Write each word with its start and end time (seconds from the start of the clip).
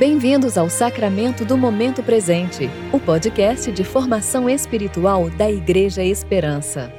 Bem-vindos 0.00 0.56
ao 0.56 0.70
Sacramento 0.70 1.44
do 1.44 1.58
Momento 1.58 2.02
Presente, 2.02 2.70
o 2.90 2.98
podcast 2.98 3.70
de 3.70 3.84
formação 3.84 4.48
espiritual 4.48 5.28
da 5.28 5.50
Igreja 5.50 6.02
Esperança. 6.02 6.90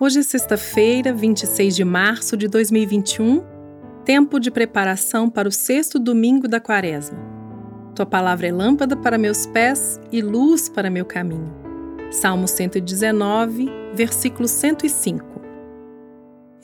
Hoje 0.00 0.20
é 0.20 0.22
sexta-feira, 0.22 1.12
26 1.12 1.76
de 1.76 1.84
março 1.84 2.38
de 2.38 2.48
2021, 2.48 3.44
tempo 4.02 4.40
de 4.40 4.50
preparação 4.50 5.28
para 5.28 5.46
o 5.46 5.52
sexto 5.52 5.98
domingo 5.98 6.48
da 6.48 6.58
quaresma. 6.58 7.33
Tua 7.94 8.04
palavra 8.04 8.48
é 8.48 8.52
lâmpada 8.52 8.96
para 8.96 9.16
meus 9.16 9.46
pés 9.46 10.00
e 10.10 10.20
luz 10.20 10.68
para 10.68 10.90
meu 10.90 11.04
caminho. 11.04 11.54
Salmo 12.10 12.48
119, 12.48 13.70
versículo 13.94 14.48
105. 14.48 15.24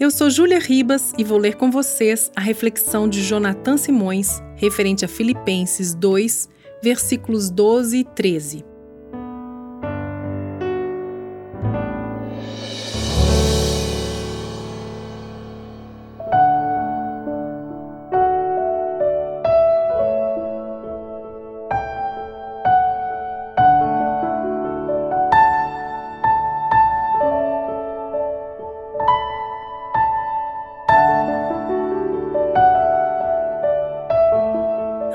Eu 0.01 0.11
sou 0.11 0.29
Júlia 0.29 0.59
Ribas 0.59 1.13
e 1.17 1.23
vou 1.23 1.39
ler 1.39 1.55
com 1.55 1.71
vocês 1.71 2.33
a 2.35 2.41
reflexão 2.41 3.09
de 3.09 3.23
Jonathan 3.23 3.77
Simões 3.77 4.43
referente 4.57 5.05
a 5.05 5.09
Filipenses 5.09 5.95
2, 5.95 6.49
versículos 6.83 7.49
12 7.49 7.99
e 7.99 8.05
13. 8.05 8.70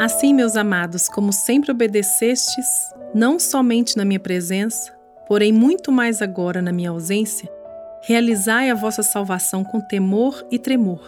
Assim, 0.05 0.35
meus 0.35 0.55
amados, 0.55 1.09
como 1.09 1.33
sempre 1.33 1.71
obedecestes, 1.71 2.93
não 3.11 3.39
somente 3.39 3.97
na 3.97 4.05
minha 4.05 4.19
presença, 4.19 4.95
porém 5.27 5.51
muito 5.51 5.91
mais 5.91 6.21
agora 6.21 6.61
na 6.61 6.71
minha 6.71 6.91
ausência, 6.91 7.51
realizai 8.03 8.69
a 8.69 8.75
vossa 8.75 9.01
salvação 9.01 9.63
com 9.63 9.81
temor 9.81 10.45
e 10.51 10.59
tremor, 10.59 11.01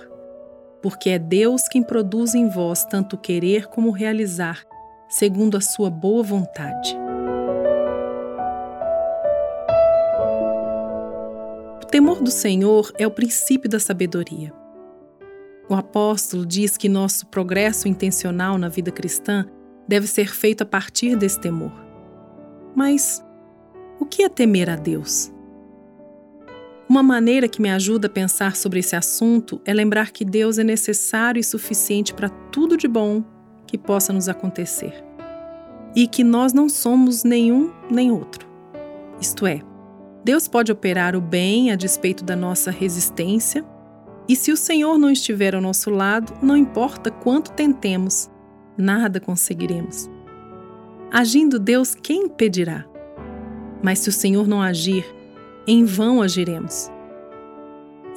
porque 0.82 1.12
é 1.12 1.20
Deus 1.20 1.68
quem 1.68 1.84
produz 1.84 2.34
em 2.34 2.50
vós 2.50 2.86
tanto 2.86 3.20
querer 3.20 3.68
como 3.68 3.92
realizar, 3.92 4.66
segundo 5.08 5.56
a 5.58 5.62
sua 5.62 5.92
boa 5.92 6.24
vontade. 6.24 6.98
O 11.84 11.86
temor 11.86 12.24
do 12.24 12.32
Senhor 12.32 12.92
é 12.98 13.06
o 13.06 13.12
princípio 13.12 13.70
da 13.70 13.80
sabedoria. 13.80 14.52
O 15.70 15.76
apóstolo 15.76 16.46
diz 16.46 16.78
que 16.78 16.88
nosso 16.88 17.28
progresso 17.28 17.88
intencional 17.88 18.58
na 18.58 18.70
vida 18.70 18.92
cristã 18.92 19.46
deve 19.88 20.08
ser 20.08 20.34
feito 20.34 20.62
a 20.62 20.66
partir 20.66 21.16
desse 21.16 21.40
temor. 21.40 21.72
Mas 22.76 23.24
o 24.00 24.06
que 24.06 24.24
é 24.24 24.30
temer 24.30 24.70
a 24.70 24.76
Deus? 24.76 25.32
Uma 26.88 27.04
maneira 27.04 27.50
que 27.50 27.62
me 27.62 27.70
ajuda 27.70 28.08
a 28.08 28.10
pensar 28.10 28.56
sobre 28.56 28.80
esse 28.80 28.96
assunto 28.96 29.62
é 29.66 29.74
lembrar 29.74 30.12
que 30.12 30.24
Deus 30.24 30.58
é 30.58 30.64
necessário 30.64 31.40
e 31.40 31.44
suficiente 31.44 32.14
para 32.14 32.30
tudo 32.30 32.78
de 32.78 32.88
bom 32.88 33.24
que 33.66 33.78
possa 33.78 34.14
nos 34.14 34.30
acontecer. 34.30 35.04
E 35.94 36.08
que 36.08 36.24
nós 36.24 36.54
não 36.54 36.70
somos 36.70 37.26
nenhum 37.26 37.74
nem 37.92 38.10
outro. 38.10 38.48
Isto 39.20 39.46
é, 39.46 39.62
Deus 40.24 40.48
pode 40.48 40.72
operar 40.72 41.14
o 41.14 41.22
bem 41.22 41.72
a 41.72 41.76
despeito 41.76 42.24
da 42.24 42.38
nossa 42.38 42.72
resistência 42.72 43.66
e 44.28 44.36
se 44.36 44.52
o 44.52 44.58
Senhor 44.58 44.98
não 44.98 45.10
estiver 45.10 45.56
ao 45.56 45.62
nosso 45.62 45.90
lado, 45.90 46.34
não 46.42 46.58
importa 46.58 47.10
quanto 47.10 47.52
tentemos, 47.52 48.30
nada 48.78 49.20
conseguiremos. 49.20 50.10
Agindo 51.12 51.58
Deus, 51.58 51.96
quem 51.96 52.24
impedirá? 52.26 52.86
Mas 53.82 54.00
se 54.00 54.10
o 54.10 54.14
Senhor 54.14 54.48
não 54.48 54.62
agir, 54.62 55.06
em 55.66 55.86
vão 55.86 56.22
agiremos. 56.22 56.92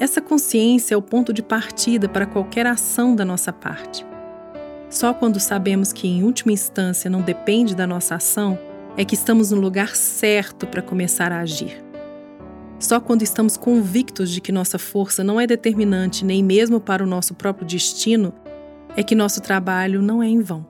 Essa 0.00 0.20
consciência 0.20 0.94
é 0.94 0.96
o 0.96 1.02
ponto 1.02 1.32
de 1.32 1.42
partida 1.42 2.08
para 2.08 2.26
qualquer 2.26 2.66
ação 2.66 3.14
da 3.14 3.24
nossa 3.24 3.52
parte. 3.52 4.04
Só 4.88 5.14
quando 5.14 5.38
sabemos 5.38 5.92
que, 5.92 6.08
em 6.08 6.24
última 6.24 6.52
instância, 6.52 7.08
não 7.08 7.22
depende 7.22 7.76
da 7.76 7.86
nossa 7.86 8.16
ação, 8.16 8.58
é 8.96 9.04
que 9.04 9.14
estamos 9.14 9.52
no 9.52 9.60
lugar 9.60 9.94
certo 9.94 10.66
para 10.66 10.82
começar 10.82 11.30
a 11.30 11.40
agir. 11.40 11.89
Só 12.80 12.98
quando 12.98 13.20
estamos 13.20 13.58
convictos 13.58 14.30
de 14.30 14.40
que 14.40 14.50
nossa 14.50 14.78
força 14.78 15.22
não 15.22 15.38
é 15.38 15.46
determinante 15.46 16.24
nem 16.24 16.42
mesmo 16.42 16.80
para 16.80 17.04
o 17.04 17.06
nosso 17.06 17.34
próprio 17.34 17.66
destino 17.66 18.32
é 18.96 19.02
que 19.02 19.14
nosso 19.14 19.42
trabalho 19.42 20.00
não 20.00 20.22
é 20.22 20.26
em 20.26 20.40
vão. 20.40 20.66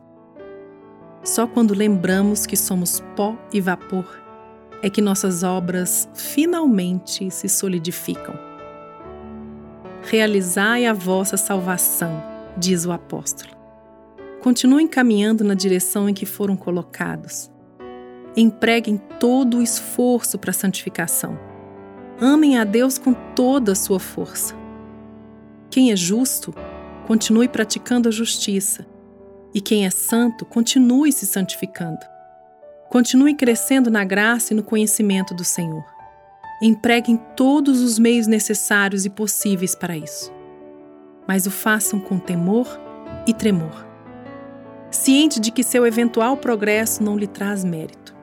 Só 1.22 1.46
quando 1.46 1.72
lembramos 1.72 2.46
que 2.46 2.56
somos 2.56 3.00
pó 3.14 3.38
e 3.52 3.60
vapor 3.60 4.20
é 4.82 4.90
que 4.90 5.00
nossas 5.00 5.44
obras 5.44 6.08
finalmente 6.12 7.30
se 7.30 7.48
solidificam. 7.48 8.34
Realizai 10.02 10.86
a 10.86 10.92
vossa 10.92 11.36
salvação, 11.36 12.20
diz 12.56 12.86
o 12.86 12.90
apóstolo. 12.90 13.54
Continuem 14.40 14.88
caminhando 14.88 15.44
na 15.44 15.54
direção 15.54 16.08
em 16.08 16.14
que 16.14 16.26
foram 16.26 16.56
colocados. 16.56 17.52
Empreguem 18.36 19.00
todo 19.20 19.58
o 19.58 19.62
esforço 19.62 20.38
para 20.38 20.50
a 20.50 20.54
santificação 20.54 21.49
Amem 22.20 22.58
a 22.58 22.64
Deus 22.64 22.98
com 22.98 23.14
toda 23.34 23.72
a 23.72 23.74
sua 23.74 23.98
força. 23.98 24.54
Quem 25.70 25.90
é 25.90 25.96
justo, 25.96 26.54
continue 27.06 27.48
praticando 27.48 28.10
a 28.10 28.12
justiça. 28.12 28.86
E 29.54 29.60
quem 29.60 29.86
é 29.86 29.90
santo, 29.90 30.44
continue 30.44 31.12
se 31.12 31.26
santificando. 31.26 32.00
Continue 32.90 33.34
crescendo 33.34 33.90
na 33.90 34.04
graça 34.04 34.52
e 34.52 34.56
no 34.56 34.62
conhecimento 34.62 35.32
do 35.32 35.44
Senhor. 35.44 35.84
Empreguem 36.60 37.16
todos 37.34 37.80
os 37.80 37.98
meios 37.98 38.26
necessários 38.26 39.06
e 39.06 39.10
possíveis 39.10 39.74
para 39.74 39.96
isso. 39.96 40.30
Mas 41.26 41.46
o 41.46 41.50
façam 41.50 41.98
com 41.98 42.18
temor 42.18 42.68
e 43.26 43.32
tremor. 43.32 43.86
Ciente 44.90 45.40
de 45.40 45.50
que 45.50 45.64
seu 45.64 45.86
eventual 45.86 46.36
progresso 46.36 47.02
não 47.02 47.16
lhe 47.16 47.26
traz 47.26 47.64
mérito. 47.64 48.14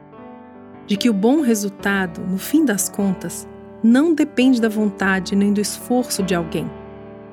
De 0.85 0.96
que 0.97 1.09
o 1.09 1.14
bom 1.14 1.41
resultado, 1.41 2.22
no 2.22 2.38
fim 2.38 2.64
das 2.64 2.88
contas, 2.88 3.47
não 3.88 4.14
depende 4.14 4.59
da 4.59 4.68
vontade 4.68 5.34
nem 5.34 5.53
do 5.53 5.62
esforço 5.62 6.22
de 6.22 6.36
alguém, 6.36 6.70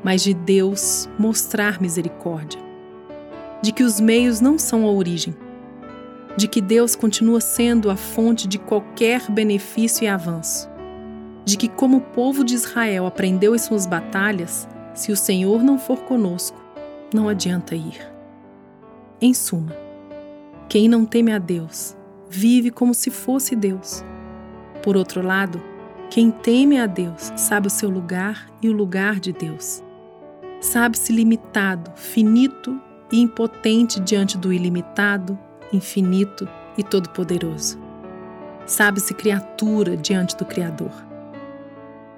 mas 0.04 0.22
de 0.22 0.32
Deus 0.32 1.08
mostrar 1.18 1.82
misericórdia. 1.82 2.60
De 3.60 3.72
que 3.72 3.82
os 3.82 3.98
meios 3.98 4.40
não 4.40 4.56
são 4.56 4.84
a 4.84 4.90
origem. 4.90 5.34
De 6.36 6.46
que 6.46 6.60
Deus 6.60 6.94
continua 6.94 7.40
sendo 7.40 7.90
a 7.90 7.96
fonte 7.96 8.46
de 8.46 8.58
qualquer 8.58 9.28
benefício 9.28 10.04
e 10.04 10.06
avanço. 10.06 10.70
De 11.44 11.56
que, 11.56 11.68
como 11.68 11.96
o 11.96 12.00
povo 12.00 12.44
de 12.44 12.54
Israel 12.54 13.06
aprendeu 13.06 13.54
em 13.54 13.58
suas 13.58 13.84
batalhas, 13.84 14.68
se 14.94 15.10
o 15.10 15.16
Senhor 15.16 15.62
não 15.62 15.76
for 15.76 16.02
conosco, 16.02 16.62
não 17.12 17.28
adianta 17.28 17.74
ir. 17.74 18.00
Em 19.20 19.34
suma, 19.34 19.76
quem 20.68 20.88
não 20.88 21.04
teme 21.04 21.32
a 21.32 21.38
Deus 21.38 21.96
vive 22.28 22.70
como 22.70 22.94
se 22.94 23.10
fosse 23.10 23.56
Deus. 23.56 24.04
Por 24.82 24.96
outro 24.96 25.20
lado, 25.20 25.73
quem 26.14 26.30
teme 26.30 26.78
a 26.78 26.86
Deus 26.86 27.32
sabe 27.36 27.66
o 27.66 27.70
seu 27.70 27.90
lugar 27.90 28.46
e 28.62 28.68
o 28.68 28.72
lugar 28.72 29.18
de 29.18 29.32
Deus. 29.32 29.82
Sabe-se 30.60 31.12
limitado, 31.12 31.90
finito 31.96 32.80
e 33.10 33.20
impotente 33.20 33.98
diante 33.98 34.38
do 34.38 34.52
ilimitado, 34.52 35.36
infinito 35.72 36.48
e 36.78 36.84
todo-poderoso. 36.84 37.80
Sabe-se 38.64 39.12
criatura 39.12 39.96
diante 39.96 40.36
do 40.36 40.44
Criador. 40.44 40.92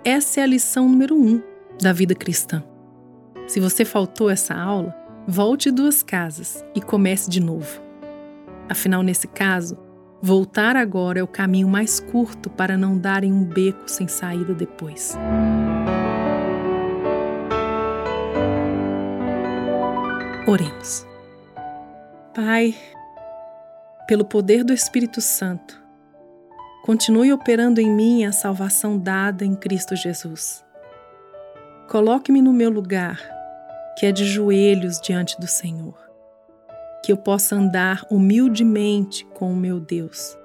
Essa 0.04 0.40
é 0.40 0.43
a 0.43 0.46
lição 0.46 0.87
número 0.87 1.16
um 1.16 1.43
da 1.81 1.90
vida 1.90 2.14
cristã. 2.14 2.62
Se 3.46 3.60
você 3.60 3.82
faltou 3.82 4.28
essa 4.28 4.54
aula, 4.54 4.94
volte 5.26 5.70
duas 5.70 6.02
casas 6.02 6.62
e 6.75 6.82
comece 6.82 7.31
de 7.31 7.40
novo. 7.40 7.81
Afinal, 8.69 9.02
nesse 9.02 9.26
caso, 9.26 9.85
Voltar 10.26 10.75
agora 10.75 11.20
é 11.20 11.23
o 11.23 11.28
caminho 11.28 11.69
mais 11.69 12.00
curto 12.00 12.50
para 12.50 12.76
não 12.76 12.99
darem 12.99 13.32
um 13.32 13.44
beco 13.44 13.88
sem 13.88 14.08
saída 14.08 14.52
depois. 14.52 15.17
Oremos. 20.49 21.06
Pai, 22.34 22.75
pelo 24.08 24.25
poder 24.25 24.64
do 24.64 24.73
Espírito 24.73 25.20
Santo, 25.20 25.81
continue 26.82 27.32
operando 27.32 27.81
em 27.81 27.88
mim 27.88 28.25
a 28.25 28.32
salvação 28.32 28.99
dada 28.99 29.44
em 29.44 29.55
Cristo 29.55 29.94
Jesus. 29.94 30.64
Coloque-me 31.88 32.43
no 32.43 32.52
meu 32.52 32.69
lugar, 32.69 33.20
que 33.96 34.05
é 34.05 34.11
de 34.11 34.25
joelhos 34.25 35.00
diante 35.00 35.38
do 35.38 35.46
Senhor 35.46 36.06
que 37.06 37.12
eu 37.12 37.17
possa 37.17 37.55
andar 37.55 38.05
humildemente 38.11 39.25
com 39.32 39.53
o 39.53 39.56
meu 39.56 39.79
Deus, 39.79 40.37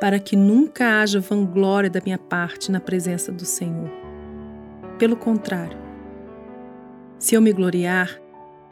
para 0.00 0.18
que 0.18 0.34
nunca 0.34 1.02
haja 1.02 1.20
vanglória 1.20 1.90
da 1.90 2.00
minha 2.02 2.16
parte 2.16 2.72
na 2.72 2.80
presença 2.80 3.30
do 3.30 3.44
Senhor. 3.44 3.90
Pelo 4.98 5.18
contrário, 5.18 5.76
se 7.18 7.34
eu 7.34 7.42
me 7.42 7.52
gloriar, 7.52 8.08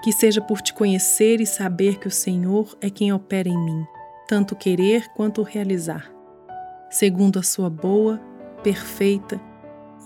que 0.03 0.11
seja 0.13 0.41
por 0.41 0.63
te 0.63 0.73
conhecer 0.73 1.43
e 1.43 1.47
saber 1.47 1.99
que 1.99 2.09
o 2.09 2.11
Senhor 2.11 2.75
é 2.81 2.89
quem 2.89 3.13
opera 3.13 3.51
em 3.51 3.65
mim, 3.67 3.85
tanto 4.27 4.57
querer 4.57 5.07
quanto 5.15 5.43
realizar, 5.43 6.11
segundo 6.89 7.39
a 7.39 7.43
sua 7.43 7.69
boa, 7.69 8.19
perfeita 8.63 9.39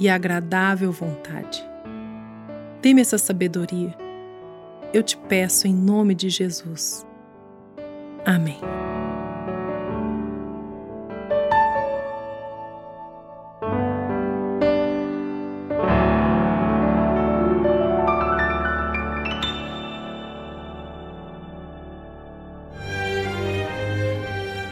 e 0.01 0.09
agradável 0.09 0.91
vontade. 0.91 1.65
Dê-me 2.83 3.03
essa 3.03 3.19
sabedoria. 3.19 4.04
Eu 4.95 5.03
te 5.03 5.17
peço 5.17 5.67
em 5.67 5.75
nome 5.75 6.15
de 6.15 6.31
Jesus. 6.31 7.05
Amém. 8.25 8.61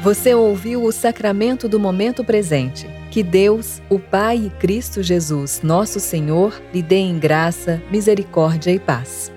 Você 0.00 0.32
ouviu 0.34 0.84
o 0.84 0.92
sacramento 0.92 1.68
do 1.68 1.80
momento 1.80 2.22
presente. 2.22 2.86
Que 3.10 3.24
Deus, 3.24 3.82
o 3.90 3.98
Pai 3.98 4.36
e 4.46 4.50
Cristo 4.50 5.02
Jesus, 5.02 5.62
nosso 5.64 5.98
Senhor, 5.98 6.62
lhe 6.72 6.80
dê 6.80 6.98
em 6.98 7.18
graça, 7.18 7.82
misericórdia 7.90 8.70
e 8.70 8.78
paz. 8.78 9.32